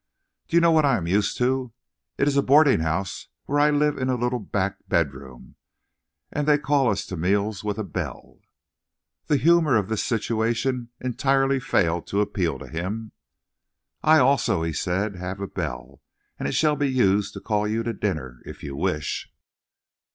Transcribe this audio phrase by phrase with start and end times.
[0.47, 1.73] "Do you know what I'm used to?
[2.17, 5.57] It's a boarding house where I live in a little back bedroom,
[6.31, 8.39] and they call us to meals with a bell."
[9.27, 13.11] The humor of this situation entirely failed to appeal to him.
[14.01, 16.01] "I also," he said, "have a bell.
[16.39, 19.31] And it shall be used to call you to dinner, if you wish."